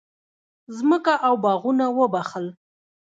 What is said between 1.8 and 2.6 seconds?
وبخښل.